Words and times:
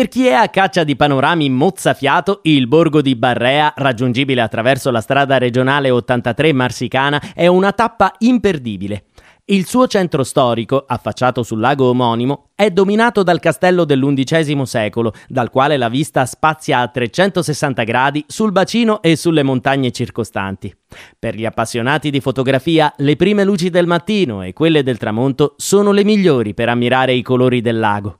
Per 0.00 0.08
chi 0.08 0.26
è 0.28 0.32
a 0.32 0.48
caccia 0.48 0.82
di 0.82 0.96
panorami 0.96 1.50
mozzafiato, 1.50 2.40
il 2.44 2.66
borgo 2.68 3.02
di 3.02 3.16
Barrea, 3.16 3.74
raggiungibile 3.76 4.40
attraverso 4.40 4.90
la 4.90 5.02
strada 5.02 5.36
regionale 5.36 5.90
83 5.90 6.54
Marsicana, 6.54 7.20
è 7.34 7.46
una 7.48 7.72
tappa 7.72 8.14
imperdibile. 8.20 9.04
Il 9.44 9.66
suo 9.66 9.86
centro 9.88 10.24
storico, 10.24 10.86
affacciato 10.88 11.42
sul 11.42 11.60
lago 11.60 11.90
omonimo, 11.90 12.46
è 12.54 12.70
dominato 12.70 13.22
dal 13.22 13.40
castello 13.40 13.84
dell'undicesimo 13.84 14.64
secolo, 14.64 15.12
dal 15.28 15.50
quale 15.50 15.76
la 15.76 15.90
vista 15.90 16.24
spazia 16.24 16.78
a 16.78 16.88
360 16.88 17.82
gradi 17.82 18.24
sul 18.26 18.52
bacino 18.52 19.02
e 19.02 19.16
sulle 19.16 19.42
montagne 19.42 19.90
circostanti. 19.90 20.74
Per 21.18 21.34
gli 21.34 21.44
appassionati 21.44 22.08
di 22.08 22.20
fotografia, 22.20 22.90
le 22.96 23.16
prime 23.16 23.44
luci 23.44 23.68
del 23.68 23.86
mattino 23.86 24.42
e 24.42 24.54
quelle 24.54 24.82
del 24.82 24.96
tramonto 24.96 25.56
sono 25.58 25.92
le 25.92 26.04
migliori 26.04 26.54
per 26.54 26.70
ammirare 26.70 27.12
i 27.12 27.20
colori 27.20 27.60
del 27.60 27.78
lago. 27.78 28.19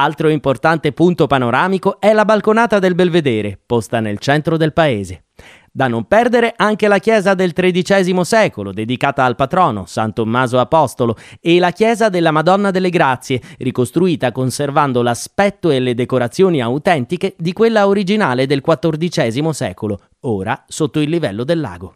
Altro 0.00 0.28
importante 0.28 0.92
punto 0.92 1.26
panoramico 1.26 1.98
è 1.98 2.12
la 2.12 2.24
balconata 2.24 2.78
del 2.78 2.94
Belvedere, 2.94 3.58
posta 3.66 3.98
nel 3.98 4.20
centro 4.20 4.56
del 4.56 4.72
paese. 4.72 5.24
Da 5.72 5.88
non 5.88 6.04
perdere 6.04 6.54
anche 6.56 6.86
la 6.86 7.00
chiesa 7.00 7.34
del 7.34 7.52
XIII 7.52 8.24
secolo, 8.24 8.72
dedicata 8.72 9.24
al 9.24 9.34
patrono, 9.34 9.86
San 9.86 10.12
Tommaso 10.12 10.60
Apostolo, 10.60 11.16
e 11.40 11.58
la 11.58 11.72
chiesa 11.72 12.10
della 12.10 12.30
Madonna 12.30 12.70
delle 12.70 12.90
Grazie, 12.90 13.42
ricostruita 13.58 14.30
conservando 14.30 15.02
l'aspetto 15.02 15.68
e 15.70 15.80
le 15.80 15.94
decorazioni 15.94 16.62
autentiche 16.62 17.34
di 17.36 17.52
quella 17.52 17.88
originale 17.88 18.46
del 18.46 18.60
XIV 18.60 19.50
secolo, 19.50 19.98
ora 20.20 20.62
sotto 20.68 21.00
il 21.00 21.10
livello 21.10 21.42
del 21.42 21.58
lago. 21.58 21.94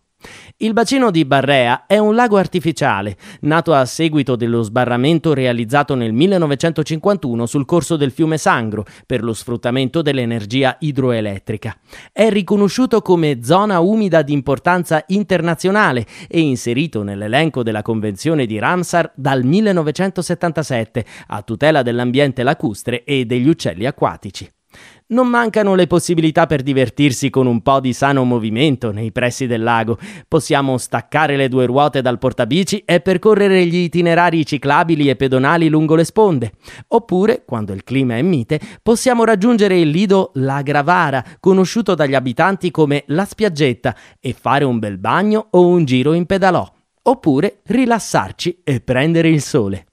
Il 0.58 0.72
bacino 0.72 1.10
di 1.10 1.24
Barrea 1.24 1.86
è 1.86 1.98
un 1.98 2.14
lago 2.14 2.36
artificiale, 2.36 3.16
nato 3.40 3.72
a 3.74 3.84
seguito 3.84 4.36
dello 4.36 4.62
sbarramento 4.62 5.34
realizzato 5.34 5.94
nel 5.94 6.12
1951 6.12 7.46
sul 7.46 7.64
corso 7.64 7.96
del 7.96 8.12
fiume 8.12 8.38
Sangro 8.38 8.84
per 9.06 9.22
lo 9.22 9.32
sfruttamento 9.32 10.02
dell'energia 10.02 10.76
idroelettrica. 10.78 11.76
È 12.12 12.28
riconosciuto 12.30 13.02
come 13.02 13.42
zona 13.42 13.80
umida 13.80 14.22
di 14.22 14.32
importanza 14.32 15.02
internazionale 15.08 16.06
e 16.28 16.40
inserito 16.40 17.02
nell'elenco 17.02 17.62
della 17.62 17.82
Convenzione 17.82 18.46
di 18.46 18.58
Ramsar 18.58 19.12
dal 19.16 19.44
1977 19.44 21.04
a 21.28 21.42
tutela 21.42 21.82
dell'ambiente 21.82 22.42
lacustre 22.42 23.04
e 23.04 23.24
degli 23.24 23.48
uccelli 23.48 23.86
acquatici. 23.86 24.48
Non 25.08 25.28
mancano 25.28 25.74
le 25.74 25.86
possibilità 25.86 26.46
per 26.46 26.62
divertirsi 26.62 27.28
con 27.28 27.46
un 27.46 27.60
po' 27.60 27.80
di 27.80 27.92
sano 27.92 28.24
movimento 28.24 28.92
nei 28.92 29.12
pressi 29.12 29.46
del 29.46 29.62
lago. 29.62 29.98
Possiamo 30.26 30.78
staccare 30.78 31.36
le 31.36 31.48
due 31.48 31.66
ruote 31.66 32.00
dal 32.00 32.18
portabici 32.18 32.82
e 32.84 33.00
percorrere 33.00 33.66
gli 33.66 33.76
itinerari 33.76 34.46
ciclabili 34.46 35.10
e 35.10 35.16
pedonali 35.16 35.68
lungo 35.68 35.96
le 35.96 36.04
sponde. 36.04 36.52
Oppure, 36.88 37.42
quando 37.44 37.74
il 37.74 37.84
clima 37.84 38.16
è 38.16 38.22
mite, 38.22 38.58
possiamo 38.82 39.24
raggiungere 39.24 39.78
il 39.78 39.90
lido 39.90 40.30
La 40.34 40.62
Gravara, 40.62 41.22
conosciuto 41.40 41.94
dagli 41.94 42.14
abitanti 42.14 42.70
come 42.70 43.04
La 43.08 43.26
Spiaggetta, 43.26 43.94
e 44.18 44.32
fare 44.32 44.64
un 44.64 44.78
bel 44.78 44.96
bagno 44.96 45.48
o 45.50 45.66
un 45.66 45.84
giro 45.84 46.14
in 46.14 46.24
pedalò. 46.24 46.66
Oppure 47.02 47.60
rilassarci 47.64 48.60
e 48.64 48.80
prendere 48.80 49.28
il 49.28 49.42
sole. 49.42 49.86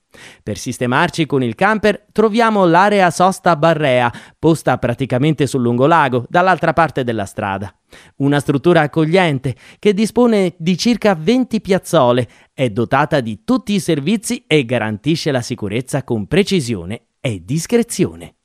Per 0.44 0.58
sistemarci 0.58 1.26
con 1.26 1.44
il 1.44 1.56
camper 1.56 2.06
troviamo 2.12 2.66
l'area 2.66 3.10
sosta 3.12 3.56
Barrea, 3.56 4.12
posta 4.38 4.78
praticamente 4.78 5.48
sul 5.48 5.62
lungolago, 5.62 6.26
dall'altra 6.30 6.74
parte 6.74 7.04
della 7.04 7.26
strada. 7.26 7.74
Una 8.18 8.40
struttura 8.40 8.82
accogliente 8.82 9.56
che 9.80 9.94
dispone 9.94 10.56
di 10.58 10.78
circa 10.78 11.16
20 11.16 11.62
piazzole, 11.62 12.28
è 12.54 12.70
dotata 12.70 13.20
di 13.20 13.44
tutti 13.44 13.74
i 13.74 13.80
servizi 13.80 14.44
e 14.48 14.66
garantisce 14.66 15.32
la 15.32 15.42
sicurezza 15.42 16.04
con 16.04 16.28
precisione 16.28 17.08
e 17.22 17.42
discrezione. 17.44 18.39